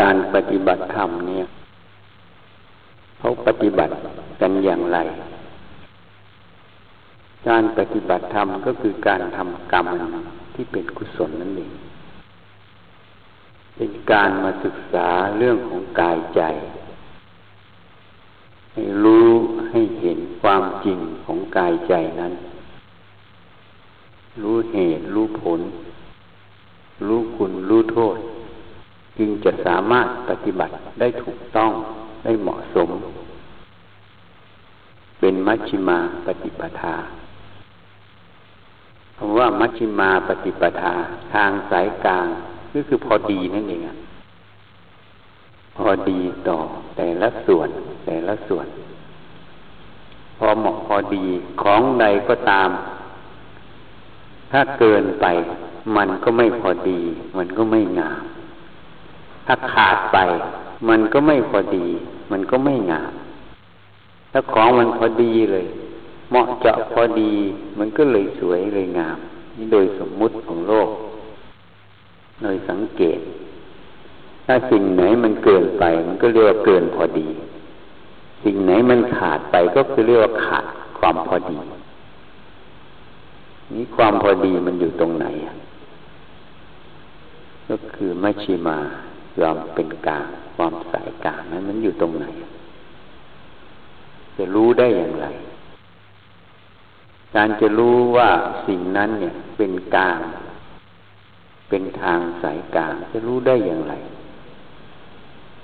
[0.00, 1.44] การปฏิบัติธรรมเนี่ย
[3.18, 3.92] เขาปฏิบัติ
[4.40, 4.98] กันอย่างไร
[7.48, 9.86] การปฏิบัติธรรมก็คือการทำกรรม
[10.54, 11.72] ที่เป็นกุศลนั่นเอง
[13.76, 15.08] เป็นการมาศึกษา
[15.38, 16.42] เรื่องของกายใจ
[18.72, 19.28] ให้รู้
[19.70, 22.32] ให้เห็นความจริงของกายใจนั้น
[24.42, 25.60] รู้เหตุ รู้ผล
[27.06, 28.18] รู้คุณ รู้โทษ
[29.18, 31.70] จึงจะสามารถปฏิบัติได้ถูกต้อง
[32.24, 32.90] ได้เหมาะสม
[35.20, 36.96] เป็นมัชฌิมาปฏิปทา
[39.16, 40.94] คำว่ามัชฌิมาปฏิปทา
[41.34, 42.26] ทางสายกลาง
[42.72, 43.82] ก็คือพอดีนั่นเอง
[45.76, 46.58] พอดีต่อ
[46.96, 47.68] แต่ละส่วน
[48.06, 48.66] แต่ละส่วน
[50.38, 51.26] พอเหมาะพอดี
[51.62, 52.68] ของใดก็ตาม
[54.52, 55.26] ถ้าเกินไป
[55.96, 57.00] มันก็ไม่พอดี
[57.36, 58.22] มันก็ไม่งาม
[59.50, 60.18] ถ้าขาดไป
[60.88, 61.86] มันก็ไม่พอดี
[62.32, 63.12] มันก็ไม่งาม
[64.32, 65.66] ถ้าของมันพอดีเลย
[66.30, 67.32] เหมาะเจาะพอดี
[67.78, 69.18] มันก็เลยสวยเลยงาม
[69.56, 70.88] นี่โดยสมมุติของโลก
[72.42, 73.20] โดยสังเกต
[74.46, 77.28] ถ้าสิ่งไหนมันเกินไป มันก็เรียกว่าเกินพอดี
[78.44, 80.64] สิ่งไหนมันขาดไปก็คือเรียกว่าขาด
[80.98, 81.58] ความพอดี
[83.74, 85.26] นี้ความพอดีมันอยู่ตรงไหน
[87.68, 88.78] ก็คือมัชชิมา
[89.40, 92.26] ยอมเป็นกลางความสายกลางนั้นมันอยู่ตรงไหน
[94.36, 95.26] จะรู้ได้อย่างไร
[97.34, 98.30] การจะรู้ว่า
[98.66, 100.18] สิ่งนั้นเนี่ยเป็นกลาง
[101.68, 103.94] เป็นทางสายกลางจะรู้ได้อย่างไร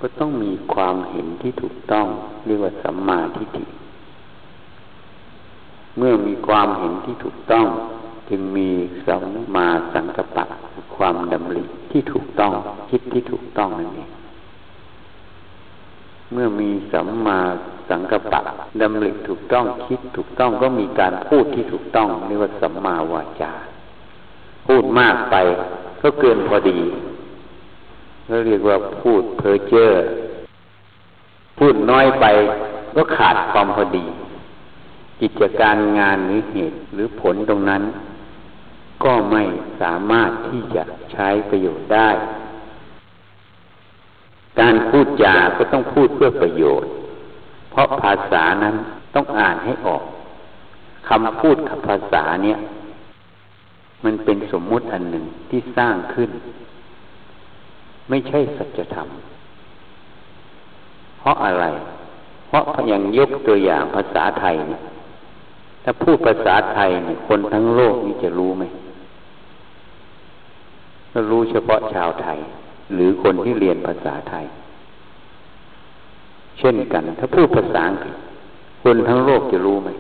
[0.01, 2.07] ก็ต้องมีความเห็นที่ถูกต้อง
[2.47, 3.65] เรียกว่าสัมมาทิฏฐิ
[5.99, 7.67] เมื่อมีความเห็นที่ถูกต้อง
[8.29, 8.69] จึงมี
[9.07, 10.45] สัมมาสังกัปปะ
[10.97, 12.53] ความดำริที่ถูกต้อง
[12.91, 14.11] คิดที่ถูกต้องนั่นเอง
[16.33, 17.39] เมื่อมีสัมมา
[17.89, 18.41] สังกัปปะ
[18.81, 23.53] ดำริถูกต้องคิดถูกต้องก็มีการพูดที่ถูกต้องเรียกว่าสัมมาวาจา
[24.67, 25.37] พูดมากไป
[26.03, 26.81] ก็เกินพอดี
[28.29, 29.91] ก็เรียกว่าพูดเพ้อเจ้อ
[31.59, 32.27] พูดน้อยไป
[32.97, 34.05] ก็ขาดความพอดี
[35.21, 37.83] กิจการงานหรือเหตุหรือผลตรงนั้น
[39.05, 39.43] ก็ไม่
[39.81, 40.83] สามารถที่จะ
[41.13, 42.11] ใช้ประโยชน์ได้
[44.61, 46.91] การพูดจา ก็ต้องพูดเพื่อประโยชน์
[47.71, 48.75] เพราะภาษานั้น
[49.15, 50.03] ต้องอ่านให้ออก
[51.09, 52.59] คำพูดกับภาษาเนี่ย
[54.05, 56.31] มันเป็นสมมุติอันหนึ่งที่สร้างขึ้น
[58.09, 59.09] ไม่ใช่สัจธรรม
[61.19, 61.65] เพราะอะไร
[62.49, 64.83] เพราะอย่างยกตัวอย่างภาษาไทยเนี่ย
[65.85, 68.65] ถ้าพูดภาษาไทยเนี่ยคนทั้งโลกนี้จะรู้ไหม
[71.13, 72.39] ก็รู้เฉพาะชาวไทย
[72.95, 74.45] หรือคนที่เรียนภาษาไทย
[76.59, 78.17] เช่นกัน ถ้าพูดภาษาอังกฤษ
[78.83, 79.91] คนทั้งโลกจะรู้ไหม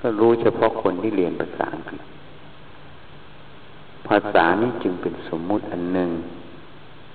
[0.00, 2.02] ก็รู้เฉพาะคนที่เรียนภาษาอังกฤษ
[4.08, 6.10] ภาษานี้จึงเป็นสมมุติอันหนึ่ง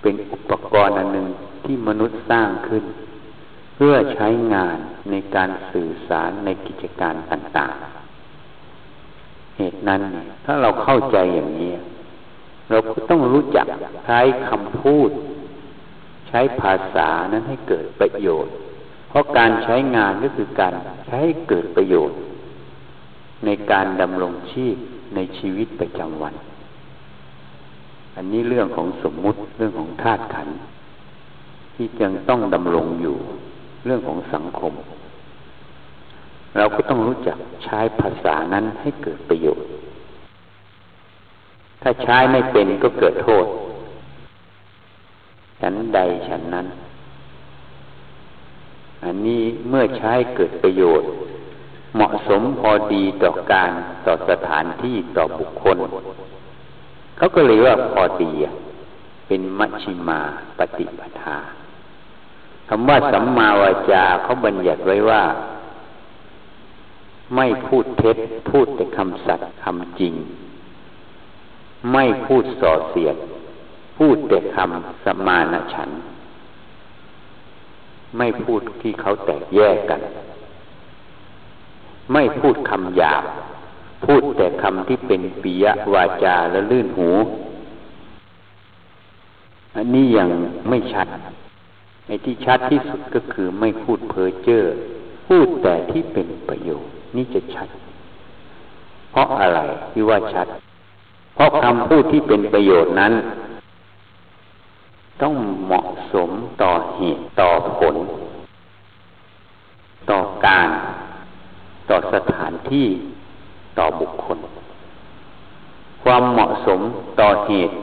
[0.02, 1.28] เป็นอุปกรณ์อันหนึ่ง
[1.66, 2.84] ที่มนุษย์สร้างขึ้น
[3.76, 4.78] เพื่อใช้งาน
[5.12, 10.02] ในการสื่อสารในกิจการต่างๆ เหตุนั้น
[10.46, 11.74] ถ้าเราเข้าใจอย่างนี้
[12.70, 13.66] เราก็ต้องรู้จัก
[14.06, 14.20] ใช้
[14.50, 15.10] คำพูด
[16.30, 18.54] ใช้ภาษานั้นให้เกิดประโยชน์
[19.10, 20.74] เพราะการใช้งานก็คือการ
[21.08, 22.18] ใช้ใเกิดประโยชน์
[23.46, 24.76] ในการดำรงชีพ
[25.16, 26.34] ในชีวิตประจำวัน
[28.16, 30.58] อันนี้เรื่องของสมมุติเรื่องของธาตุขันธ์
[31.76, 33.18] ที่ยังต้องดำรงอยู่
[33.86, 34.74] เรื่องของสังคม
[36.58, 39.68] เราก็ต้องรู้จักใช้ภาษานั้นให้เกิดประโยชน์
[41.82, 43.46] ถ้าใช้ไม่เป็นก็เกิดโทษ
[45.62, 46.68] ฉันใดฉันนั้น
[49.04, 51.10] อันนี้เมื่อใช้เกิดประโยชน์
[51.96, 53.72] เหมาะสมพอดีต่อการ
[54.06, 55.78] ต่อสถานที่ต่อบุคคล
[57.18, 58.32] เขาก็เลยว่าพอดี
[59.28, 60.20] เป็นมัชชิมา
[60.58, 61.38] ปฏิปทา
[62.70, 65.24] คำว่าสัมมาวาจาเขาบัญญัติไว้ว่า
[67.36, 68.18] ไม่พูดเท็จ
[68.50, 70.14] พูดแต่คำสัตย์คำจริง
[71.94, 73.16] ไม่พูดส่อเสียด
[73.98, 75.90] พูดแต่คำสมานฉัน
[78.18, 80.02] ไม่พูดที่เขาแตกแยกกัน
[82.14, 83.24] ไม่พูดคำหยาบ
[84.06, 87.10] พูดแต่คำที่เป็นปิยวาจาและลื่นหู
[89.76, 90.30] อันนี้ยัง
[90.70, 91.08] ไม่ชัด
[92.08, 94.64] ในที่ชัดที่สุดก็คือไม่พูดเพ้อเจ้อ
[95.28, 97.68] พูดแต่ที่เป็นประโยชน์นี่จะชัด
[99.12, 99.60] เพราะอะไร
[99.92, 100.48] ที่ว่าชัด
[101.36, 103.14] เพราะคำพูดที่เป็นประโยชน์นั้น
[105.22, 105.36] ต้อง
[105.66, 106.30] เหมาะสม
[106.62, 107.50] ต่อเหตุต่อ
[107.80, 107.96] ผล
[110.10, 110.70] ต่อการ
[111.90, 112.88] ต่อสถานที่
[113.78, 114.40] ต่อบุคคล
[116.04, 116.80] ความเหมาะสม
[117.20, 117.74] ต่อเหตุ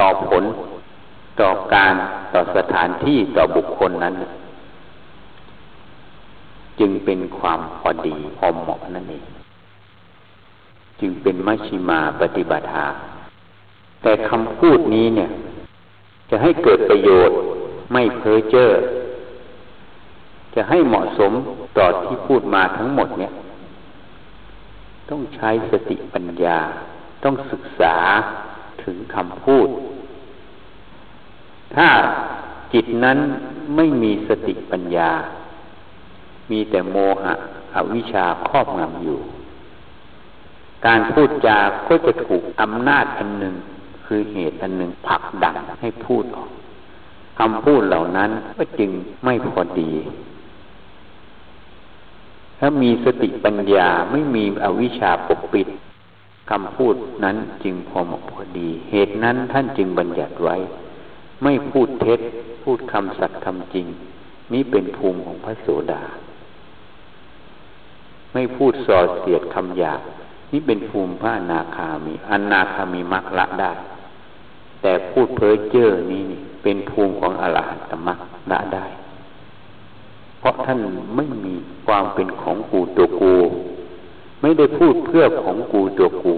[0.00, 0.44] ต่อผล
[1.40, 1.94] ต่อการ
[2.34, 4.14] ต่อสถานที่ต่อบุคคลนั้น
[6.80, 9.24] จึงเป็นความพอดีพอเหมาะนั่นเอง
[11.00, 12.86] จึงเป็นมัชชิมาปฏิบัติา
[14.02, 15.30] แต่คำพูดนี้เนี่ย
[16.30, 17.36] จะให้เกิดประโยชน์
[17.92, 18.70] ไม่เพ้อเจ้อ
[20.54, 21.32] จะให้เหมาะสม
[21.78, 23.32] ต่อที่พูดมาทั้งหมดเนี่ย
[25.10, 26.58] ต้องใช้สติปัญญา
[27.24, 27.96] ต้องศึกษา
[28.84, 29.68] ถึงคำพูด
[31.76, 31.88] ถ้า
[32.72, 33.18] จิตนั้น
[33.76, 35.10] ไม่มีสติปัญญา
[36.50, 37.34] มีแต่โมหะ
[37.74, 39.20] อวิชชาครอบงำอยู่
[40.86, 41.58] การพูดจา
[41.88, 43.54] ก็จะถูกอำนาจอันหนึ่ง
[44.06, 46.50] คือเหตุอันหนึ่งผลักดันให้พูดออก
[47.38, 48.90] คำพูดเหล่านั้นก็จึง
[49.24, 49.92] ไม่พอดี
[52.58, 55.68] ถ้ามีสติปัญญาไม่มีอวิชชาปกปิด
[56.50, 56.94] คำพูด
[57.24, 60.56] นั้นจึงพอเหมาะพอดี เหตุนั้นท่านจึงบัญญัติไว้
[61.42, 62.20] ไม่พูดเท็จ
[62.62, 63.86] พูดคำสัตย์คำจริง
[64.52, 66.02] นี้เป็นภูมิของพระโสดา
[68.32, 70.00] ไม่พูดส่อเสียดคำหยาบ
[70.52, 73.72] นี่เป็นภูมิพระนาคามีอนาคามีมักละได้
[74.82, 78.18] แต่พูดเพ้อเจ้อนี้นี่เป็นภูมิของอรหันตมัก
[78.50, 78.86] ละได้
[80.38, 80.80] เพราะท่าน
[81.16, 81.54] ไม่มี
[81.86, 83.34] ความเป็นของกูตัวกู
[84.40, 86.34] ไม่ได้พูดเพื่อของกูตัวกู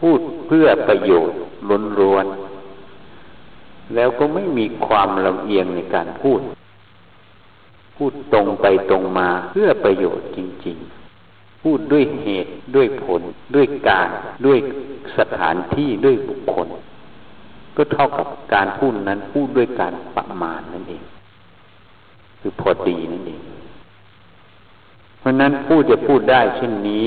[0.00, 1.36] พูดเพื่อประโยชน์
[1.68, 2.26] ล้นล้วน
[3.94, 6.40] แล้วก็ไม่มีความลำเอียงในการพูด
[7.96, 10.76] พูดตรงไปตรงมาเพื่อประโยชน์จริง
[11.20, 13.22] ๆ พูดด้วยเหตุด้วยผล
[13.54, 14.08] ด้วยการ
[14.46, 14.58] ด้วย
[15.18, 16.68] สถานที่ด้วยบุคคล
[17.76, 21.02] ก็เท่ากับการพูดนั้นพูดด้วยการประมาณนั่นเอง
[22.40, 23.42] คือพอดีนั่นเอง
[25.18, 27.06] เพราะนั้นผู้จะพูดได้เช่นนี้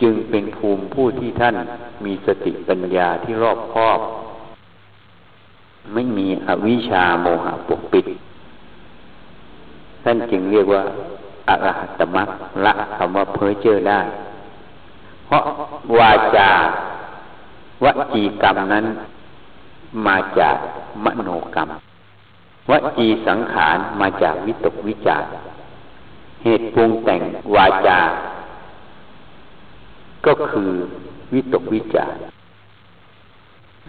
[0.00, 1.54] จึงเป็นภูมิผู้ที่ท่าน
[2.04, 3.98] มีสติปัญญาที่รอบคอบ
[5.94, 8.06] ไม่มีอวิชชาโมหะปกปิด
[10.04, 10.82] ท่านจึงเรียกว่า
[11.48, 12.28] อรหัตมรรค
[12.64, 14.00] ละคำว่าเพ้อเจ้อได้
[15.26, 15.42] เพราะ
[15.98, 16.50] วาจา
[17.84, 18.84] วจีกรรมนั้น
[20.06, 20.56] มาจาก
[21.04, 21.68] มโนกรรม
[22.70, 25.24] วจีสังขารมาจากวิตกวิจาร
[26.42, 27.22] เหตุปรุงแต่ง
[27.56, 28.00] วาจา
[30.26, 30.70] ก็คือ
[31.34, 32.14] วิตกวิจาร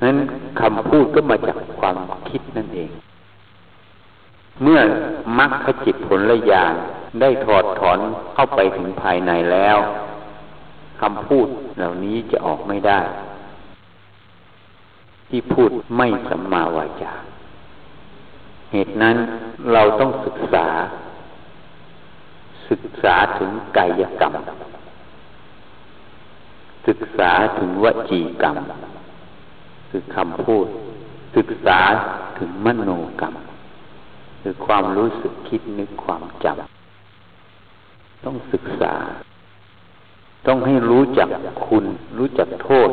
[0.03, 0.17] นั้น
[0.61, 1.97] คำพูดก็มาจากความ
[2.29, 2.89] คิดนั่นเอง
[4.63, 4.79] เมื่อ
[5.38, 6.73] มรรคจิตผลละยาน
[7.21, 7.99] ได้ถอดถอน
[8.33, 9.77] เข้าไปถึงภายในแล้ว
[11.01, 11.47] คำพูด
[11.77, 12.99] เหล่านี้จะออกไม่ได้
[15.29, 17.13] ที่พูดไม่สัมมาวาจา
[18.71, 19.15] เหตุนั้น
[19.73, 20.67] เราต้องศึกษา
[22.69, 24.33] ศึกษาถึงกายกรรม
[26.88, 28.57] ศึกษาถึงวจีกรรม
[29.89, 30.66] คือคำพูด
[31.36, 31.80] ศึกษา
[32.38, 33.36] ถึงมโนกรรม
[34.42, 38.94] คือความรู้สึกคิดนึกความจำต้องศึกษา
[40.48, 41.30] ต้องให้รู้จัก
[41.68, 41.86] คุณ
[42.18, 42.89] รู้จักโทษ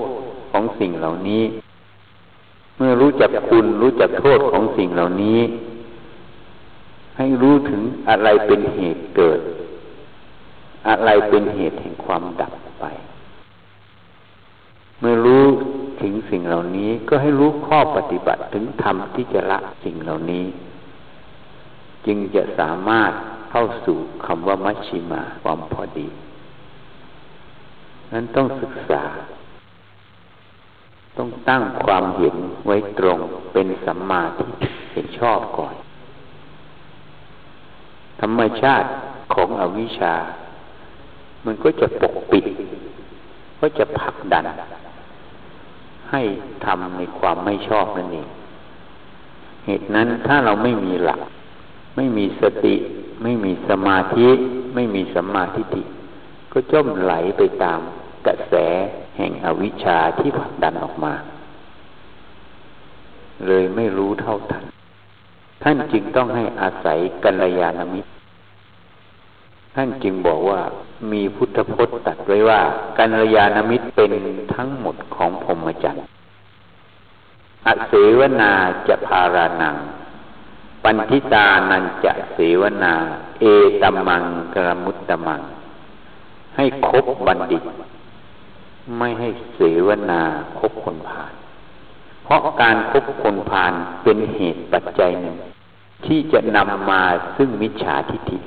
[0.50, 1.44] ของสิ่งเหล่านี้
[2.76, 5.40] เมื่อรู้จักคุณรู้จักโทษของสิ่งเหล่านี้
[7.18, 9.40] ให้รู้ถึงอะไรเป็นเหตุเกิด
[10.88, 12.84] อะไรเป็นเหตุแห่งความดับไป
[15.00, 15.33] เมื่อรู้
[16.04, 20.44] ถึงสิ่งเหล่านี้ ก็ให้รู้ข้อปฏิบัติถึงธรรมที่จะละสิ่งเหล่านี้
[22.06, 23.12] จึงจะสามารถ
[23.50, 23.96] เข้าสู่
[24.26, 26.08] คำว่ามัชชิมาความพอดี
[28.12, 29.02] นั้นต้องศึกษา
[31.16, 33.18] ต้องตั้งความเห็นไว้ตรง
[33.52, 35.74] เป็นสัมมาทิฏฐิเห็นชอบก่อน
[38.20, 38.88] ธรรมชาติ
[39.34, 40.14] ของอวิชชา
[41.44, 42.44] มันก็จะปกปิด
[43.60, 44.44] ก็จะผลักดัน
[46.14, 46.22] ให้
[46.66, 48.28] ทำในความไม่ชอบนั่นเอง
[49.66, 51.20] เหตุนั้นถ้าเราไม่มีหลัก
[51.96, 52.74] ไม่มีสติ
[53.22, 54.28] ไม่มีสมาธิ
[54.74, 55.82] ไม่มีสัมมาทิฏฐิ
[56.52, 57.80] ก็จมไหลไปตาม
[58.26, 58.54] กระแส
[59.16, 61.14] แห่งอวิชชาที่ผลักดันออกมา
[63.46, 64.64] เลยไม่รู้เท่าทัน
[65.62, 68.10] ท่านจึงต้องให้อาศัยกัลยาณมิตร
[69.74, 70.60] ท่านจึงบอกว่า
[71.12, 72.60] มีพุทธพจน์ตัดไว้ว่า
[72.98, 74.12] กัลยาณมิตรเป็น
[74.54, 76.04] ทั้งหมดของพรหมจรรย์
[77.66, 78.52] อเสวนา
[78.88, 79.76] จะพารานัง
[80.82, 82.94] ปันทิตานันจะเสวนา
[83.40, 83.44] เอ
[83.82, 85.40] ตมังกรมุตตมัง
[86.56, 87.62] ให้คบบัณฑิต
[88.98, 90.22] ไม่ให้เสวนา
[90.58, 91.32] คบคนผ่าน
[92.24, 95.36] เพราะการคบคนพาลเป็นเหตุปัจจัยหนึ่ง
[96.06, 97.02] ที่จะนำมา
[97.36, 98.38] ซึ่งมิจฉาทิฏฐิ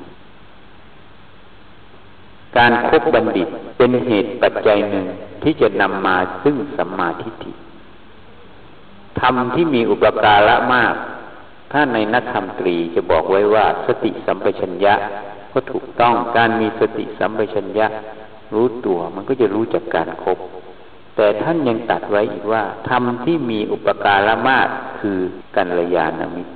[2.58, 5.06] การคบบัณฑิตเป็นเหตุปัจจัยหนึ่ง
[5.44, 7.52] ที่จะนำมาซึ่งสัมมาทิฏฐิ
[9.20, 10.94] ธรรมที่มีอุปการะมาก
[11.72, 14.94] ถ้าในนักธรรมตรีจะบอกไว้ว่า สติสัมปชัญญะ
[15.54, 17.88] ก็ถูกต้องการมีสติสัมปชัญญะ
[18.54, 20.38] รู้ตัวมันก็จะรู้จากการครบ
[21.16, 24.68] แต่ท่านยังตัดไว้อีกว่าธรรมที่มีอุปการะมาก
[25.00, 25.18] คือ
[25.56, 26.54] กัลยาณมิตร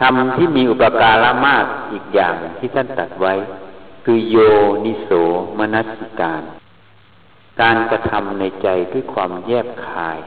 [0.00, 3.34] ธรรมที่มีอุปการะมากอีกอย่างที่ท่านตัดไว้
[4.04, 4.36] คือโย
[4.84, 5.10] นิโส
[5.58, 6.42] มนัสิการ
[7.60, 10.18] การกระทำในใจด้วยความแยบคาย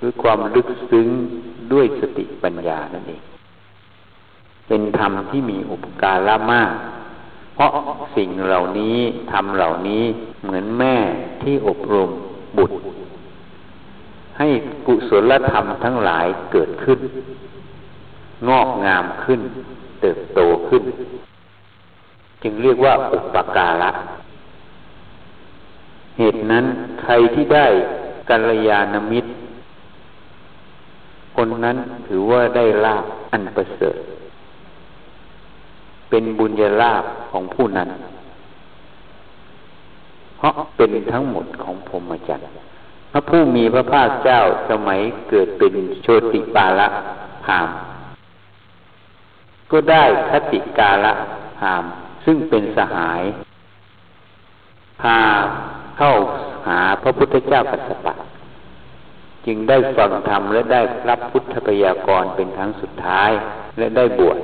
[0.00, 1.08] ด้วยความลึกซึ้ง
[1.72, 3.22] ด้วยสติปัญญานั่นเอง
[4.68, 6.72] เป็นธรรมที่มีอุปการะมาก
[7.54, 7.72] เพราะ
[8.16, 8.98] สิ่งเหล่านี้
[9.32, 10.04] ทำเหล่านี้
[10.42, 10.96] เหมือนแม่
[11.42, 12.10] ที่อบรม
[12.58, 12.76] บุตร
[14.38, 14.48] ให้
[14.86, 16.98] กุศลธรรมทั้งหลายเกิดขึ้น
[18.48, 19.40] งอกงามขึ้น
[20.00, 20.82] เติบโตขึ้น
[22.42, 23.90] จึงเรียกว่าอุปการะ
[26.18, 26.64] เหตุนั้น
[27.02, 27.66] ใครที่ได้
[28.30, 29.30] กัลยาณมิตร
[31.36, 31.76] คนนั้น
[32.08, 33.96] ถือว่าได้ลาภอันประเสริฐ
[36.10, 37.88] เป็นบุญญาลาภของผู้นั้น
[40.36, 42.48] เพราะเป็นทั้งหมดของพรหมจรรย์
[43.12, 46.88] พระผู้มีพระภาคเจ้าสมัยเกิดเป็นโชติปาละ
[47.44, 47.68] พาม
[49.72, 51.12] ก็ได้คติกาละ
[51.60, 51.84] พาม
[52.24, 53.22] ซึ่งเป็นสหาย
[55.02, 55.18] พา
[55.98, 56.12] เข้า
[56.68, 58.14] หาพระพุทธเจ้ากัสสปะ
[59.46, 63.30] จึงได้ฟังธรรมและได้รับพุทธพยากรเป็นครั้งสุดท้าย
[63.78, 64.38] และได้บวช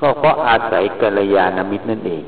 [0.00, 2.24] ก็เพราะอาศัยกัลยาณมิตรนั่นเอง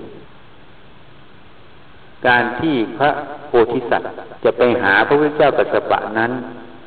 [2.26, 3.10] การที่พระ
[3.46, 4.12] โพธิสัตว์
[4.44, 6.32] จะไปหาพระพุทธเจ้ากัสสปะนั้น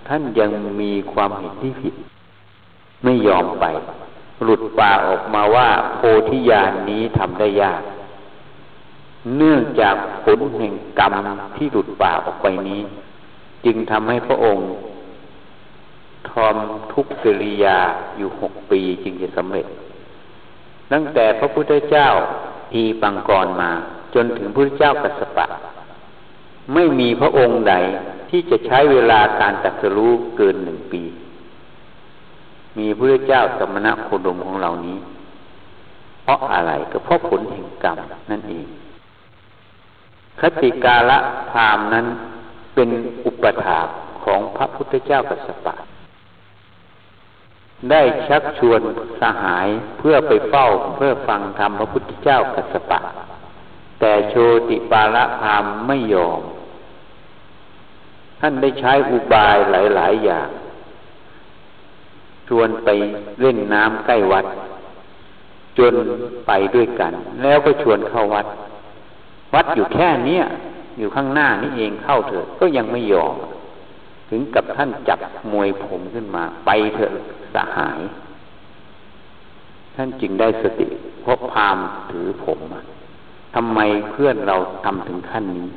[0.08, 1.94] ท่านยังมีความเห็นที่ผิด
[3.04, 3.66] ไม่ยอมไป
[4.46, 7.82] หลุดป่าออกมาว่า โพธิญาณนนี้ทำได้ยาก
[9.38, 11.14] เนื่องจากผลแห่งกรรม
[11.56, 12.82] ที่หลุดป่าออกไปนี้
[13.66, 14.68] จึงทำให้พระองค์
[16.30, 16.56] ทอม
[16.94, 17.80] ทุกกิริยา
[18.18, 19.68] อยู่หกปีจึงจะสำเร็จ
[20.92, 22.08] ตั้งแต่พระพุทธเจ้า
[22.72, 23.72] ทีปังกรมา
[24.16, 25.46] จนถึงพระพุทธเจ้ากัสปะ
[26.74, 27.74] ไม่มีพระองค์ใด
[28.30, 31.04] ที่จะใช้เวลาการตัดสรู้เกินหนึ่งปี
[32.78, 34.98] มีพระพุทธเจ้าสมณะโคดมของเรานี้
[36.24, 37.98] เพราะอะไรก็เพราะผลแห่งกรรม
[38.30, 38.68] นั่นเอง
[40.40, 41.20] คติกาละ
[41.52, 42.06] พามนั้น
[42.76, 42.90] เป็น
[43.26, 43.80] อุปถา
[44.24, 45.76] ของพระพุทธเจ้ากัสปะ
[47.92, 48.82] ได้ชักชวน
[49.22, 53.00] สหายเพื่อไปเฝ้าเพื่อฟังธรรมพระพุทธเจ้ากัสปะ
[54.00, 54.36] แต่โช
[54.70, 56.42] ติปาละพามไม่ยอม
[58.40, 59.58] ท่านได้ใช้อุบาย
[59.96, 60.50] หลาย ๆ อย่าง
[62.48, 62.90] ชวนไป
[63.42, 64.46] เล่นน้ำใกล้วัด
[65.78, 65.94] จน
[66.48, 68.46] ไปด้วยกัน แล้วก็ชวนเข้าวัด
[69.54, 70.44] วัดอยู่แค่เนี้ย
[71.00, 73.36] อยู่ข้างหน้านี่เองเข้าเถอะก็ยังไม่ยอม
[74.30, 75.20] ถึงกับท่านจับ
[75.52, 77.12] มวยผมขึ้นมา ไปเถอะ
[77.54, 78.00] สหาย
[79.96, 80.88] ท่านจึงได้สติ
[81.22, 81.78] เพราะพาม
[82.12, 82.60] ถือผม
[83.56, 83.80] ทำไม
[84.12, 85.70] เพื่อนเราทำถึงขั้นนี้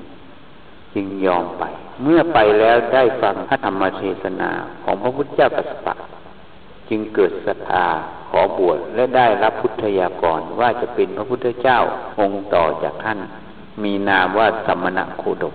[0.94, 1.64] จึงยอมไป
[2.02, 4.50] เมื่อไปแล้วได้ฟังพระธรรมเทศนา
[4.84, 5.94] ของพระพุทธเจ้าปัสสะ
[6.88, 7.86] จึงเกิดศรัทธา
[8.30, 11.78] ขอบวชและได้รับพุทธยากรว่าจะเป็นพระพุทธเจ้า
[12.20, 13.18] องค์ต่อจากท่าน
[13.82, 15.54] มีนามว่าสมณะโคดม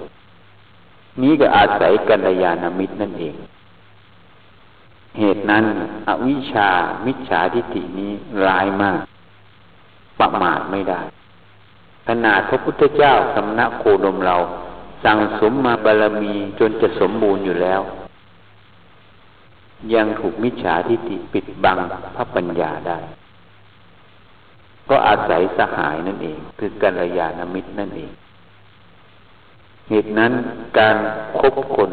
[1.21, 3.35] นี้ก็อาศัยกัลยาณมิตรนั่นเอง
[5.19, 5.65] เหตุนั้น
[6.07, 6.69] อวิชา
[7.05, 8.11] มิจฉาทิฏฐินี้
[8.45, 9.01] ร้ายมาก
[10.19, 11.01] ประมาทไม่ได้
[12.07, 14.35] ขนาดพระพุทธเจ้าสำนักโคดมเรา
[15.03, 17.81] สั่งสมมาบารมีจนจะสมบูรณ์อยู่แล้ว
[19.93, 21.77] ยังถูกมิจฉาทิฏฐิปิดบัง
[22.15, 22.99] พระปัญญาได้
[24.89, 28.11] ก็อาศัยสหายนั่นเอง คือกัลยาณมิตรนั่นเอง
[29.89, 30.31] เหตุนั้น
[30.79, 30.97] การ
[31.39, 31.91] คบคน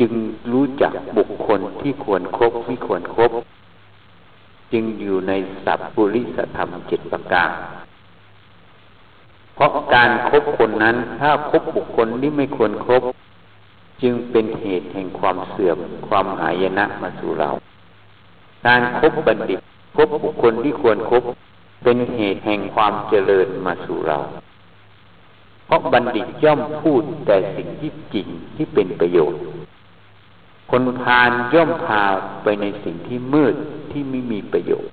[0.00, 0.12] จึง
[0.52, 3.30] รู้จักบุคคลที่ควรครบไม่ควรครบ
[4.72, 5.32] จึงอยู่ใน
[5.64, 7.50] สัพปุริสธรรมเจ็ดประการ
[9.54, 13.02] เพราะการครบคนนั้น ถ้าคบบุคคลที่ไม่ควรครบ
[14.02, 15.78] จึงเป็นเหตุแห่งความเสื่อม
[16.08, 17.50] ความหายนะมาสู่เรา
[18.66, 19.60] การครบบัณฑิต
[19.96, 21.22] คบบุคคลที่ควรครบ
[21.84, 24.18] เป็นเหตุแห่งความเจริญมาสู่เรา
[25.66, 28.26] เพราะบัณฑิตย่อมพูดแต่สิ่งที่จริง
[28.56, 29.40] ที่เป็นประโยชน์
[30.70, 32.02] คนพาลย่อมพา
[32.42, 33.54] ไปในสิ่งที่มืด
[33.90, 34.92] ที่ไม่มีประโยชน์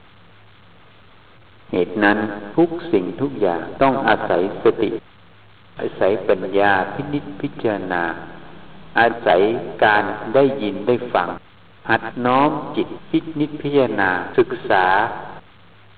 [1.71, 2.17] เหตุนั้น
[2.55, 4.91] ทุกสิ่งทุกอย่างต้องอาศัยสติ
[5.79, 8.03] อาศัยปัญญาพินิจพิจารณา
[8.99, 9.41] อาศัย
[9.83, 10.03] การ
[10.35, 11.29] ได้ยินได้ฟัง
[11.89, 14.85] หัดน้อมจิตพินิจพิจารณาศึกษา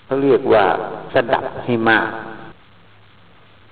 [0.05, 0.65] เขาเรียกว่า
[1.13, 2.09] สดับให้มาก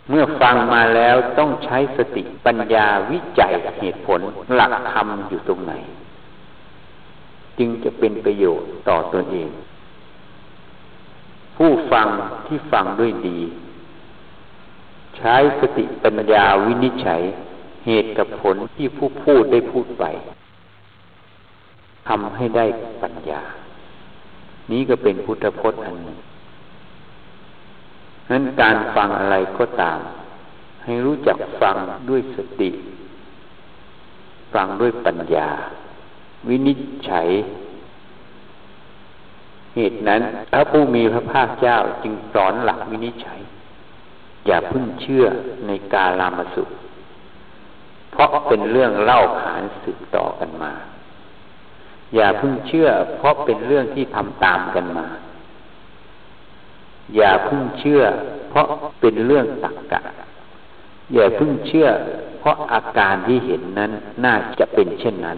[0.10, 4.20] เมื่อฟังมาแล้วต้องใช้สติปัญญาวิจัยเหตุผล
[4.56, 5.74] หลักธรรมอยู่ตรงไหน
[7.60, 9.50] จึงจะเป็นประโยชน์ต่อตนเอง
[11.58, 12.08] ผู้ฟัง
[12.48, 13.40] ที่ฟังด้วยดี
[15.18, 17.22] ใช้สติปัญญาวินิจฉัย
[17.86, 20.06] เหตุกับผลที่ผู้พูดได้พูดไป
[22.08, 22.66] ทำให้ได้
[23.02, 23.42] ปัญญา
[24.72, 26.20] นี้ก็เป็นพุทธพจน์อันหนึ่ง
[28.32, 30.00] นั้นการฟังอะไรก็ตาม
[30.84, 31.76] ให้รู้จักฟัง
[32.10, 32.70] ด้วยสติ
[34.54, 35.50] ฟังด้วยปัญญา
[36.50, 37.28] วินิจฉัย
[39.76, 43.40] เหตุนั้นพระผู้มีพระภาคเจ้าจึงสอนหลักวินิจฉัย
[44.48, 45.26] อย่าพึ่งเชื่อ
[45.68, 46.70] ในกาลามสุข
[48.16, 50.74] เพราะเป็นเรื่องเล่าขานสืบต่อกันมา
[52.16, 55.08] อย่าพึ่งเชื่อ เพราะเป็นเรื่องที่ทำตามกันมา
[57.16, 58.02] อย่าพึ่งเชื่อ
[58.50, 58.68] เพราะ
[59.02, 60.02] เป็นเรื่องตักกะ
[61.14, 61.88] อย่าพึ่งเชื่อ
[62.40, 63.92] เพราะอาการที่เห็นนั้น
[64.26, 65.38] น่าจะเป็นเช่นนั้น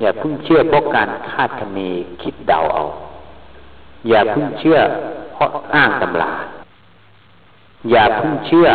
[0.00, 1.78] อย่าพึ่งเชื่อเพราะการคาดคะเน
[2.22, 2.84] คิดเดาเอา
[4.08, 4.78] อย่าพึ่งเชื่อ
[5.32, 6.34] เพราะอ้างตำรา
[7.90, 8.68] อย่าพึ่งเชื่อ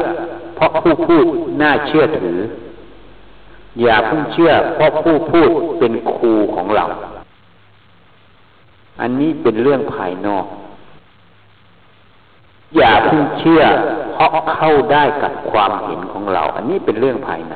[0.56, 1.26] เพราะผู้พูด
[1.62, 2.40] น่าเชื่อถือ
[3.82, 6.86] อย่าพึ่งเชื่อ เพราะผู้พูดเป็นครูของเรา
[9.02, 10.46] อันนี้เป็นเรื่องภายนอก
[12.78, 13.62] อย่าเพิ่งเชื่อ
[14.14, 17.56] เพราะเข้าได้กับความเห็นของเรา อันนี้เป็นเรื่องภายใน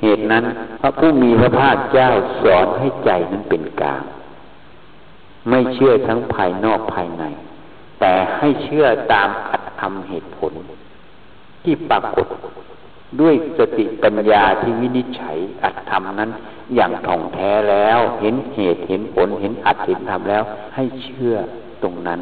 [0.00, 0.44] เหตุนั้น
[0.80, 2.08] พระผู้มีพระภาคเจ้า
[2.42, 4.02] สอนให้ใจนั้นเป็นกลาง
[5.48, 7.24] ไม่เชื่อทั้งภายนอกภายใน
[8.00, 10.52] แต่ให้เชื่อตามอัตธรรมเหตุผล
[11.64, 12.26] ที่ปรากฏ
[13.20, 16.30] ด้วยสติปัญญาที่วินิจฉัยอัตธรรมนั้น
[16.74, 20.42] อย่างท่องแท้แล้ว เห็นเหตุเห็นผลเห็นอัตเห็นธรรมแล้ว
[20.74, 21.34] ให้เชื่อ
[21.82, 22.20] ตรงนั้น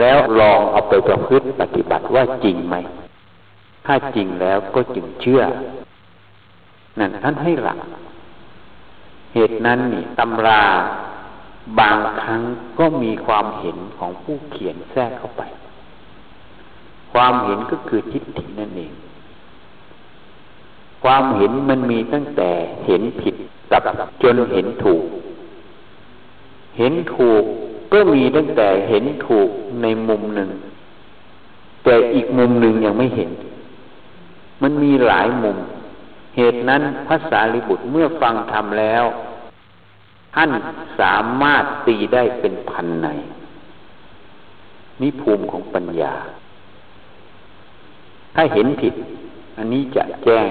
[0.00, 2.76] แล้วลองเอาไปประพฤติปฏิบัติว่าจริงไหม
[3.86, 5.42] ถ้าจริงแล้วก็จึงเชื่อ
[6.98, 7.78] นั่นท่านให้หลัก
[9.34, 10.62] เหตุนั้นนี่ตำรา
[11.80, 12.40] บางครั้ง
[12.78, 15.42] ก็มีความเห็นของผู้เขียนแทรกเข้าไป
[17.12, 18.92] ความเห็นก็คือทิฏฐินั่นเอง
[21.04, 22.50] ความเห็นมันมีตั้งแต่
[22.86, 23.34] เห็นผิด
[23.72, 23.82] กับ
[24.22, 25.04] จนเห็นถูก
[26.78, 27.44] เห็นถูก
[27.92, 29.48] ก็มีตั้งแต่เห็นถูก
[29.82, 30.50] ในมุมหนึ่ง
[31.84, 33.30] แต่อีกมุมหนึ่งยังไม่เห็น
[34.62, 35.56] มันมีหลายมุม
[36.36, 39.04] เหตุนั้นภาษาลิบุตรเมื่อฟังทำแล้ว
[40.34, 40.50] ท่าน
[41.00, 43.08] สามารถตีได้เป็นพันใน
[45.00, 46.14] นี่ภูมิของปัญญา
[48.34, 48.94] ถ้าเห็นผิด
[49.56, 50.50] อันนี้จะแจ้ง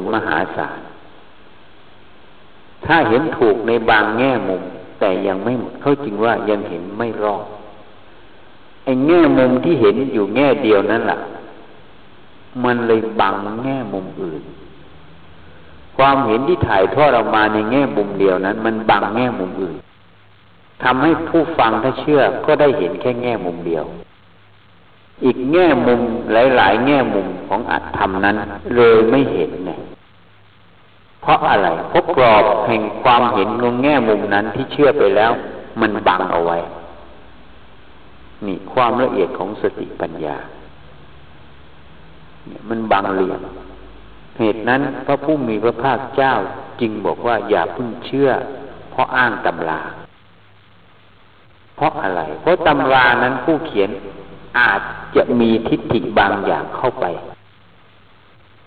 [0.00, 0.80] ลมหาศาล
[2.86, 4.62] ถ้าเห็นถูกในบางแง่มุม
[5.00, 7.46] แต่ยังไม่หมดเขาจึงว่ายังเห็นไม่รอด
[8.84, 11.18] ไอ้แง่มุมที่เห็นอยู่แง่เดียวนั่นแหละ
[12.64, 14.42] มันเลยบังแง่มุมอื่น
[15.96, 19.76] ความเห็นที่ถ่ายทอดออกมาในแง่มุมเดียวนั้น มันบังแง่มุมอื่น
[20.82, 23.84] ทำให้ผู้ฟังถ้าเชื่อก็ได้เห็นแค่แง่มุมเดียว
[25.24, 26.00] อีกแง่มุม
[26.32, 28.36] หลาย ๆ แง่มุมของอัตธรรมนั้น
[28.76, 29.81] เลยไม่เห็นเนี่ย
[31.22, 35.32] เพราะอะไรเพราะกรอบแห่งความเห็นงงแง่มุมนั้นที่เชื่อไปแล้ว
[35.80, 36.58] มันบังเอาไว้
[38.46, 40.36] นี่ความละเอียดของสติปัญญา
[42.46, 43.40] เนี่ยมันบังเหลี่ยม
[44.38, 46.32] เหตุนั้นพระผู้มีพระภาคเจ้า
[46.80, 48.30] จึงบอกว่าอย่าพึ่งเชื่อ
[48.90, 49.80] เพราะอ้างตำรา
[51.76, 53.90] เพราะอะไร เพราะตำรานั้นผู้เขียน
[54.58, 54.80] อาจ
[55.16, 57.06] จะมีทิฏฐิบางอย่างเข้าไป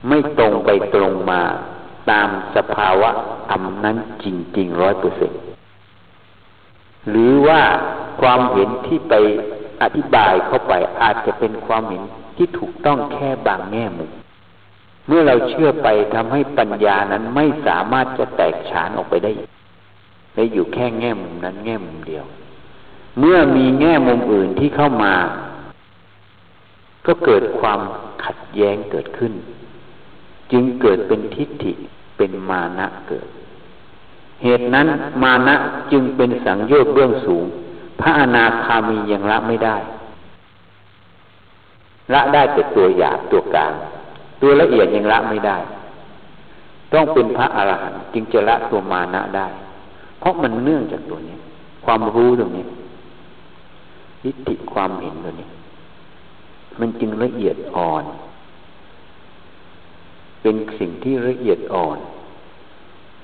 [0.07, 1.41] ไม่ตรงไปตรงมา
[2.09, 3.09] ตามสภาวะ
[3.49, 4.25] ธรรมนั้นจ
[4.57, 5.31] ริงๆร้อยเปอร์เซ็น
[7.09, 7.61] หรือว่า
[8.21, 9.13] ความเห็นที่ไป
[9.81, 12.03] อธิบายเข้าไปอาจจะเป็นความเห็น
[12.37, 14.11] ที่ถูกต้องแค่บางแง่มุม
[15.07, 19.31] เมื่อเราเชื่อไปทำให้ปัญญานั้นไม่สามารถจะแตกฉานออกไปได้
[20.35, 22.25] ได้อยู่แค่แง่มุมนั้นแง่มุมเดียว
[23.19, 25.13] เมื่อมีแง่มุมอื่นที่เข้ามา
[27.05, 27.79] ก็เกิดความ
[28.23, 29.33] ขัดแย้งเกิดขึ้น
[30.51, 31.73] จึงเกิดเป็นทิฏฐิ
[32.17, 33.27] เป็นมานะเกิด
[34.43, 34.87] เหตุนั้น
[35.23, 35.55] มานะ
[35.91, 37.45] จึงเป็นสังโยชน์เบื้องสูง
[38.01, 39.77] พระอนาคามียังละไม่ได้
[42.13, 43.73] ละได้แต่ตัวหยาบตัวกลาง
[44.41, 45.57] ตัวละเอียดยังละไม่ได้
[46.93, 49.47] ต้องเป็นพระอรหันต์จึงจะละตัวมานะได้
[50.19, 51.37] เพราะมันเนื่องจากตัวนี้
[51.85, 52.65] ความรู้ตรงนี้
[54.23, 55.47] ทิฏฐิความเห็นตัวนี้
[56.79, 58.03] มันจึงละเอียดอ่อน
[60.47, 61.97] เป็นสิ่งที่ละเอียดอ่อน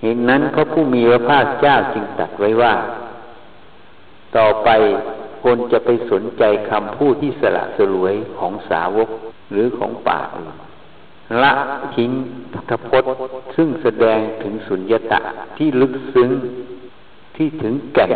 [0.01, 2.73] เหตุนั้นพระผู้มีพระภาคเจ้าจึงตรัสไว้ว่า
[4.37, 4.69] ต่อไป
[5.43, 9.09] คนจะไปสนใจคำพูดที่สละสลวยของสาวก
[9.51, 10.21] หรือของป่า
[11.41, 11.53] ละ
[11.95, 12.11] ทิ้ง
[12.53, 13.11] พุทธพจน์
[13.55, 15.21] ซึ่งแสดงถึงสุญญตะ
[15.57, 16.29] ที่ลึกซึ้ง
[17.35, 18.11] ที่ถึงแก่น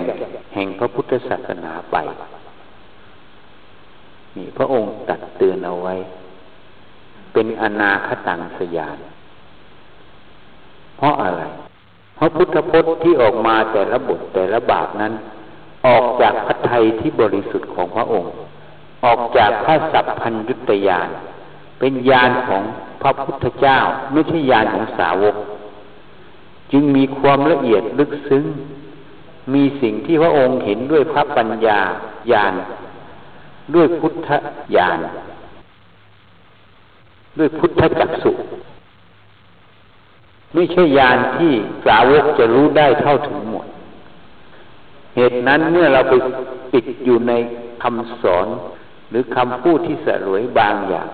[0.54, 1.98] แห่งพระพุทธศาสนาไป
[4.36, 5.96] นี่พระองค์ตัดเตือนเอาไว้
[7.36, 8.98] เป็นอนาคตังสยาน
[10.98, 11.44] เพราะอะไร
[12.16, 15.14] เพราะพุทธพจน์ที่ออกมาแต่ละบทแต่ละบาทนั้น
[15.88, 18.32] ออกจากพระไทยที่บริสุทธิ์ของพระองค์
[19.06, 21.10] ออกจากพระสัพพัญยุตยาน
[21.80, 22.64] เป็นญาณของ
[23.02, 23.80] พระพุทธเจ้า
[24.12, 25.36] ไม่ใช่ญาณของสาวก
[26.72, 28.46] จึงมีความละเอียดลึกซึ้ง
[29.54, 31.80] มีสิ่งที่พระองค์เห็นด้วยพระปัญญา
[32.32, 32.54] ญาณ
[33.76, 34.30] ด้วยพุทธ
[34.76, 35.00] ญาณ
[37.38, 38.32] ด้วยพุทธจักสุ
[40.54, 41.54] ไม่ใช่ญาณที่
[41.86, 43.66] สาวกจะรู้ได้เท่าถึงหมด
[45.16, 46.14] เหตุนั้นเมื่อเราไป
[46.74, 47.34] ติดอยู่ใน
[47.84, 48.48] คำสอน
[49.10, 51.10] หรือคำพูดที่สรวยบางอย่าง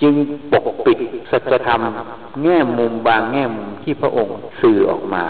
[0.00, 0.14] จึง
[0.52, 0.98] ปกปิด
[1.30, 1.80] สัจธรรม
[2.42, 5.24] แง่มุมบางแง่มุมที่พระองค์สื่อออกมา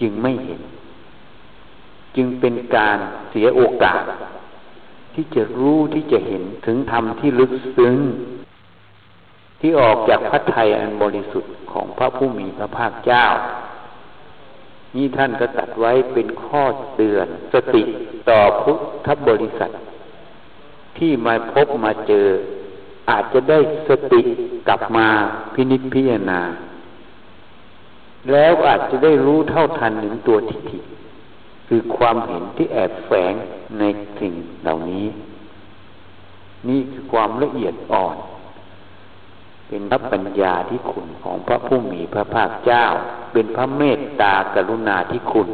[0.00, 0.60] จึงไม่เห็น
[2.16, 2.98] จึงเป็นการ
[3.30, 4.02] เสียโอกาส
[5.14, 7.96] ที่จะรู้ที่จะเห็นถึงธรรมที่ลึกซึ้ง
[9.64, 13.24] ที่ออกจากพระทัยอันบริสุทธิ์ของพระผู้มีพระภาคเจ้า
[14.96, 16.62] นี่ท่านก็ตัดไว้เป็นข้อ
[16.94, 17.82] เตือนสติ
[18.28, 19.70] ต่อพุทธบริษัท
[20.98, 22.28] ที่มาพบมาเจอ
[23.10, 24.22] อาจจะได้สติ
[24.68, 25.08] กลับมา
[25.54, 26.40] พินิจพิจารณา
[28.32, 30.78] แล้วอาจจะได้รู้เท่าทันถึงตัวทิฏฐิ
[31.68, 33.34] คือความเห็นที่แอบแฝง
[33.78, 33.84] ใน
[34.18, 35.06] สิ่งเหล่านี้
[36.68, 38.16] นี่คือความละเอียดอ่อน
[39.74, 42.84] เป็นพระปัญญาที่คุณของพระผู้มีพระภาคเจ้า
[43.32, 45.48] เป็นพระเมตตากรุณาที่คุณ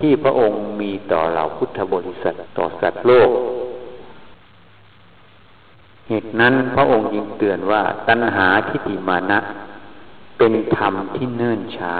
[0.00, 3.30] ที่พระองค์มีต่อเหล่าพุทธบริษัทต่อสัตว์โลก
[6.08, 9.38] เหตุนั้นพระองค์ยิงเตือนว่าตัณหาทิฏฐิมานะ
[10.38, 11.96] เป็นธรรมที่เนิ่นช้า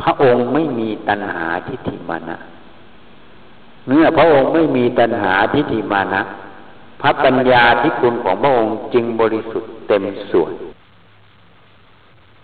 [0.00, 2.36] พระองค์ไม่มีตัณหาทิฏฐิมานะ
[3.86, 6.22] เมื่อพระองค์ไม่มีตัณหาทิฏฐิมานะ
[7.02, 10.52] พระปัญญาที่คุณของพระองค์จึงบริสุทธิ์เต็มส่วน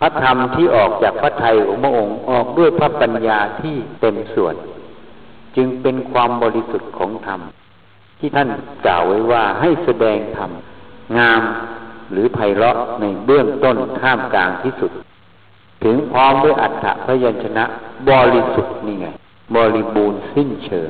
[0.00, 4.54] พระธรรมที่ออกจากพระทัยของพระองค์ออกด้วยพระปัญญาที่เต็มส่วน
[5.56, 7.40] จึงเป็นความบริสุทธิ์ของธรรม
[8.18, 8.48] ที่ท่าน
[8.86, 10.50] กล่าวไว้ว่าให้แสดงธรรม
[11.18, 11.42] งาม
[12.12, 14.92] หรือไพเราะในเบื้องต้นท่ามกลางที่สุด
[15.84, 17.64] ถึงพร้อมด้วยอัฏฐพยัญชนะ
[18.10, 19.06] บริสุทธิ์นี่ไง
[19.56, 20.88] บริบูรณ์สิ้นเชิง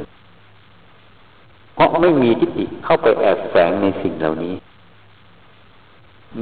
[1.79, 4.55] เพราะไม่มีทิฏฐิเข้าไปแอบแฝงในสิ่งเหล่านี้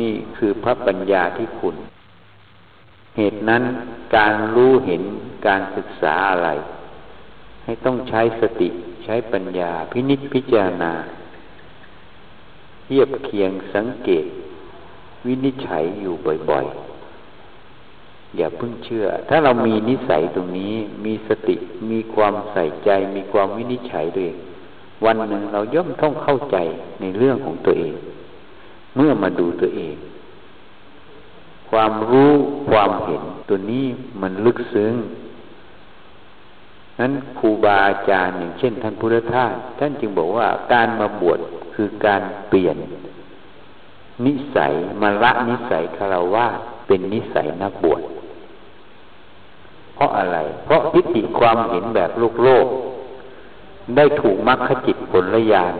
[0.01, 1.77] นี่คือพระปัญญาที่คุณ
[3.17, 3.63] เหตุนั้น
[4.17, 5.03] การรู้เห็น
[5.47, 6.49] การศึกษาอะไร
[7.65, 8.69] ให้ต้องใช้สติ
[9.05, 10.93] ใช้ปัญญาพินิจพิจารณา
[12.85, 14.25] เทียบเคียงสังเกต
[15.27, 16.15] วินิจฉัยอยู่
[16.51, 21.57] บ่อยๆอย่าเพิ่งเชื่อ ถ้าเรามีนิสัยตรงนี้ มีสติ
[21.91, 24.33] มีความใส่ใจ มีความวินิจฉัยด้วย
[25.05, 26.57] วันหนึ่งเราย่อมต้องเข้าใจ
[27.01, 27.95] ในเรื่องของตัวเอง
[28.97, 29.95] เมื่อมาดูตัวเอง
[31.71, 32.33] ความรู้
[32.71, 33.85] ความเห็นตัวนี้
[34.23, 34.95] มันลึกซึ้ง
[37.01, 41.39] นั้นครูบาอาจารย์อย่างเช่น ท่านพุทธทาสท่านจึงบอกว่าการมาบวช
[41.75, 42.77] คือการเปลี่ยน
[44.27, 46.47] นิสัยมาละนิสัยคารวะ
[46.87, 48.03] เป็นนิสัยนักบวช
[49.95, 52.67] เพราะอะไร เพราะทิฏฐิความเห็นแบบโลกโลก
[53.97, 55.75] ได้ถูกมรรคจิตผลละยาน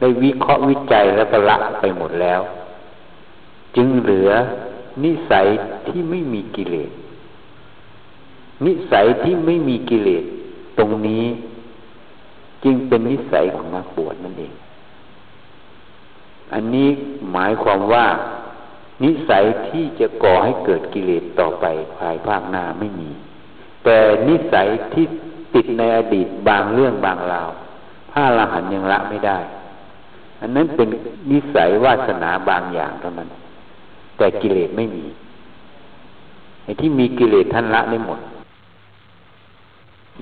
[0.00, 2.40] ได้วิเคราะห์วิจัยแล้วก็ละไปหมดแล้ว
[3.76, 4.30] จึงเหลือ
[5.04, 5.46] นิสัย
[5.88, 6.90] ที่ไม่มีกิเลส
[8.66, 10.24] นิสัยที่ไม่มีกิเลส
[10.78, 11.24] ตรงนี้
[12.64, 14.54] จึงเป็นนิสัยของนักบวชนั่นเอง
[16.52, 16.88] อันนี้
[17.32, 18.06] หมายความว่า
[19.04, 21.64] นิสัยที่จะก่อให้เกิดกิเลสต่อไป
[21.98, 23.10] ภายภาคหน้าไม่มี
[23.84, 25.06] แต่นิสัยที่
[25.54, 27.48] ติดในอดีตบางเรื่องบางราว
[28.10, 29.38] พระอรหันยังละไม่ได้
[30.40, 30.88] อันนั้นเป็น
[31.30, 33.28] นิสัยวาสนาบางอย่างเท่านั้น
[34.16, 35.04] แต่กิเลสไม่มี
[36.64, 38.20] ไอ้ที่มีกิเลสท่านละได้หมด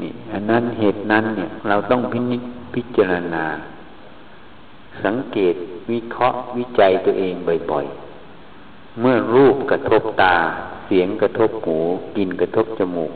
[0.01, 2.43] นี่ อันนั้นเหตุนั้นเนี่ย เราต้องพินิจ
[2.75, 3.45] พิจารณา
[5.05, 5.55] สังเกต
[5.91, 7.35] วิเคราะห์วิจัยตัวเอง
[7.71, 10.37] บ่อยๆ เมื่อรูปกระทบตา
[10.87, 11.79] เสียงกระทบหู
[12.17, 13.13] กินกระทบจมูก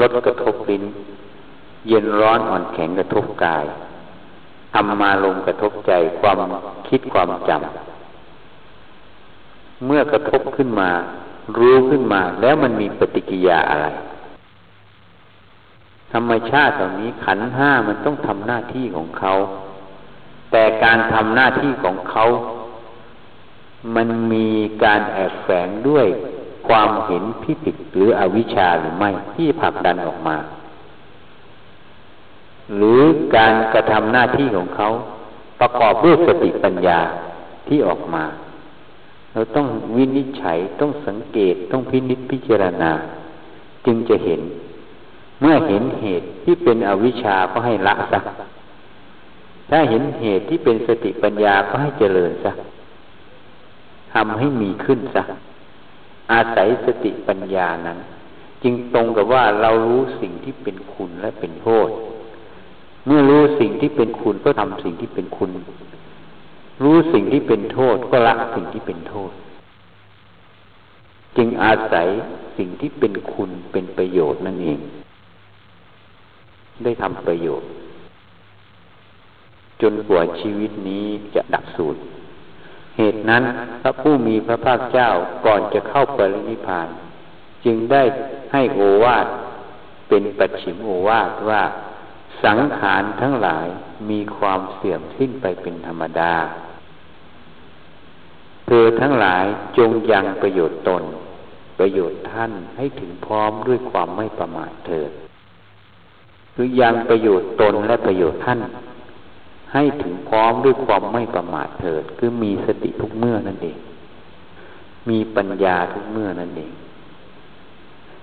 [0.00, 0.84] รสกระทบลิ้น
[1.88, 3.64] เย็นร้อนอ่อนแข็งกระทบกาย
[4.72, 6.36] ทำมาลงกระทบใจความ
[6.88, 10.90] คิดความจำเมื่อกระทบขึ้นมา
[11.58, 13.86] รู้ขึ้นมา แล้วมันมีปฏิกิยาอะไร
[16.12, 19.32] ธรรมชาติเหล่านี้ขันห้ามันต้องทำหน้าที่ของเขา
[20.50, 22.24] แต่การทำหน้าที่ของเขา
[23.96, 24.48] มันมี
[24.84, 26.06] การแอบแฝงด้วย
[26.68, 30.36] ความเห็นผิดหรืออวิชชาหรือไม่ที่ผลักดันออกมา
[32.76, 33.00] หรือ
[33.36, 34.88] การกระทำหน้าที่ของเขา
[35.60, 37.00] ประกอบด้วยสติปัญญา
[37.68, 38.24] ที่ออกมา
[39.32, 42.90] เราต้องวินิจฉัยต้องสังเกตต้องพินิจพิจารณา
[43.86, 44.40] จึงจะเห็น
[45.40, 48.20] เมื่อเห็นเหตุที่เป็นอวิชชาก็ให้ละซะ
[49.70, 52.52] ถ้าเห็นเหตุที่เป็นสติปัญญาก็ให้เจริญซะ
[54.12, 55.22] ทำให้มีขึ้นซะ
[56.32, 57.98] อาศัยสติปัญญานั้น
[58.62, 61.88] จึงตรงกับว่าเรารู้สิ่งที่เป็นคุณและเป็นโทษ
[63.06, 65.50] เมื่อรู้สิ่งที่เป็นคุณก็ทำสิ่งที่เป็นคุณ
[66.82, 69.32] รู้สิ่งที่เป็นโทษก็ละสิ่งที่เป็นโทษ
[71.36, 72.08] จึงอาศัย
[72.56, 74.80] สิ่งที่เป็นคุณเป็นประโยชน์นั่นเอง
[76.84, 77.68] ได้ทำประโยชน์
[79.82, 81.96] จนกว่าชีวิตนี้จะดับสูญ
[82.96, 83.42] เหตุนั้น
[83.82, 85.08] พระผู้มีพระภาคเจ้า
[85.46, 86.88] ก่อนจะเข้าปรินิพาน
[87.64, 88.02] จึงได้
[88.52, 89.26] ให้โอวาท
[90.08, 91.62] เป็นปัจฉิมโอวาทว่า
[92.44, 93.66] สังขารทั้งหลาย
[94.10, 96.34] มีความเสื่อมสิ้นไปเป็นธรรมดา
[98.66, 99.44] เธอทั้งหลาย
[99.78, 101.02] จงยังประโยชน์ตน
[101.78, 105.10] ประโยชน์ท่านให้ถึงพร้อมด้วยความไม่ประมาทเถิด
[106.54, 108.60] คือยังประโยชน์ตนและประโยชน์ท่าน
[109.72, 113.78] ให้ถึงพร้อมด้วยความไม่ประมาทเถิด คือมีสติทุกเมื่อนั่นเอง
[115.08, 116.72] มีปัญญาทุกเมื่อนั่นเอง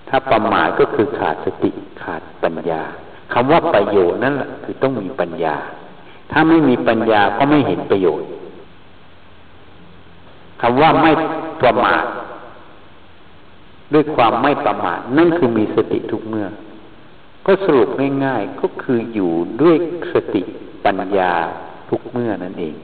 [0.09, 1.71] ถ้าประมาทก็คือขาดสติ
[2.03, 2.83] ขาดปัญญา
[3.33, 5.55] คำว่าประโยชน์นั่นแหละคือต้องมีปัญญา
[6.31, 8.27] ถ้าไม่มีปัญญาก็ไม่เห็นประโยชน์
[10.61, 11.11] คำว่าไม่
[11.61, 12.03] ประมาท
[13.93, 16.47] ด้วยความไม่ประมาทนั่นคือมีสติทุกเมื่อ
[17.45, 17.89] ก็สรุป
[18.25, 19.75] ง่ายๆก็คืออยู่ด้วย
[20.13, 20.41] สติ
[20.85, 21.31] ปัญญา
[21.89, 22.75] ทุกเมื่อนั่นเอง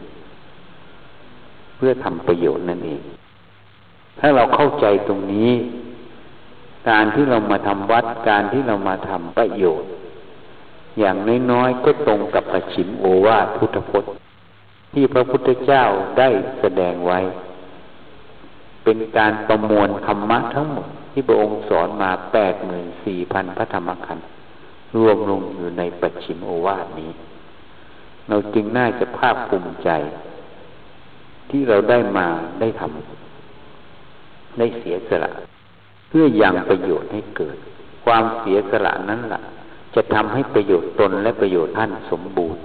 [1.76, 3.02] เพื่อทำประโยชน์นั่นเอง
[4.20, 5.52] ถ้าเราเข้าใจตรงนี้
[6.90, 9.90] การที่เรามาทำวัดการที่เรามาทำประโยชน์
[11.00, 11.18] อย่าง
[11.52, 14.14] น้อยๆก็ตรงกับประชิมโอวาทพุทธพจน์
[14.94, 15.84] ที่พระพุทธเจ้า
[16.20, 16.30] ได้
[16.60, 17.20] แสดงไว้
[18.84, 24.28] เป็นการประมวลธรรมะทั้งหมดที่พระองค์สอนมาแปดหมื่นสี่พันพระธรรมขันธ์
[24.98, 27.12] รวมลงอยู่ในปัจฉิมโอวาทนี้
[28.30, 29.90] เราจึงน่าจะภาคภูมิใจ
[31.50, 32.28] ที่เราได้มา
[32.60, 35.32] ได้ทำได้เสียสละ
[36.10, 37.58] เพื่อยังประโยชน์ให้เกิด
[38.06, 39.42] ความเสียสละนั้นละ่ะ
[39.96, 42.62] จะทำให้ประโยชน์ตนและประโยชน์ท่านสมบูรณ์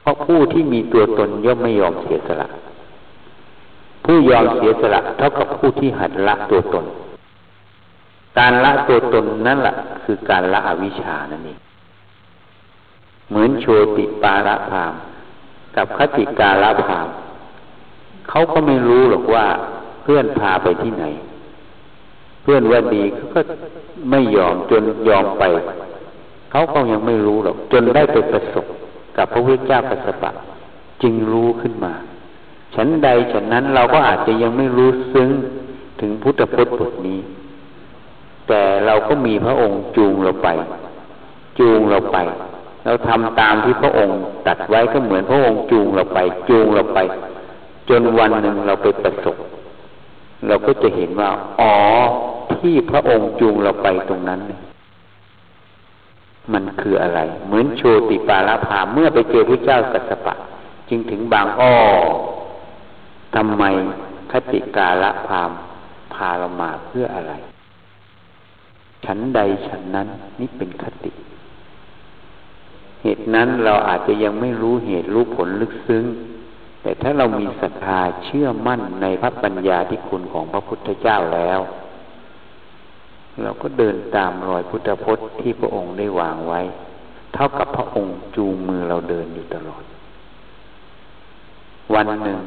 [0.00, 2.48] เพราะผู้ที่มีตัวตนย่อมไม่ยอมเสียสละ
[4.04, 6.86] ผู้ยอมเสียสละเท่ากับผู้ที่หัดละตัวตน
[8.38, 9.74] การละตัวตนนั่นแหละ
[10.04, 11.58] คือการละอวิชานั่นเอง
[13.28, 14.92] เหมือนโชติปาระพาม
[15.76, 17.08] กับคติการลพาม
[18.28, 19.46] เขาก็ไม่รู้หรอกว่า
[20.02, 21.04] เพื่อนพาไปที่ไหน
[22.42, 23.40] เพื่อนว่าดีเขาก็
[24.10, 25.42] ไม่ยอมจนยอมไป
[26.52, 28.66] เขาก็ยังไม่รู้หรอก จนได้ไปประสบ
[29.16, 30.30] กับพระพุทธเจ้ากัสปะ
[31.02, 31.92] จึงรู้ขึ้นมา
[32.74, 35.30] ฉันใดฉันนั้นเราก็อาจจะยังไม่รู้ซึ้ง
[36.00, 37.20] ถึงพุทธพจน์บทนี้
[38.48, 40.48] แต่เราก็มีพระองค์จูงเราไป
[41.58, 42.18] จูงเราไป
[42.84, 46.98] เราทำตามที่พระองค์ตัดไว้ก็เหมือนพระองค์จูงเราไป จูงเราไป
[47.88, 49.36] จนวันหนึ่งเราไปประสบ
[50.48, 51.74] เราก็จะเห็นว่า อ๋อ
[52.54, 54.40] ที่พระองค์จูงเราไปตรงนั้น
[56.52, 60.34] มันคืออะไร เหมือนโชติปาราภาเมื่อไปเจอพระเจ้ากัสปะ
[60.88, 61.76] จึงถึงบางอ้อ
[63.34, 63.64] ทำไม
[64.32, 65.50] คติกาละพาม
[66.14, 67.32] พาเรามาเพื่ออะไร
[69.04, 70.08] ฉันใดฉันนั้น
[70.40, 71.12] นี่เป็นคติ
[73.02, 76.04] เหตุนั้นเราอาจจะยังไม่รู้เหตุรู้ผลลึกซึ้ง
[76.82, 81.60] แต่ถ้าเรามีศรัทธาเชื่อมั่นในพระปัญญาที่คุณของพระพุทธเจ้าแล้ว
[83.42, 86.60] เราก็เดินตามรอยพุทธพจน์ที่พระองค์ได้วางไว้
[87.34, 89.84] เท่ากับพระองค์จูงมือเราเดินอยู่ตลอด
[91.94, 92.38] วันหนึ่ง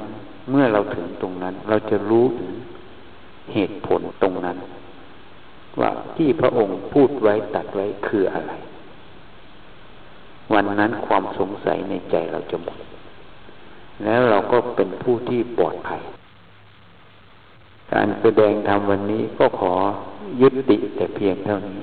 [0.49, 2.53] เมื่อเราถึงตรงนั้น เราจะรู้ถึง
[3.53, 4.57] เหตุผลตรงนั้น
[5.79, 8.53] ว่าที่พระองค์พูดไว้ตัดไว้คืออะไร
[10.53, 12.77] วันนั้นความสงสัยในใจเราจะหมด
[14.03, 16.01] แล้วเราก็เป็นผู้ที่ปลอดภัย
[17.93, 19.73] การแสดงธรรมวันนี้ก็ขอ
[20.41, 21.77] ยุติแต่เพียงเท่านี้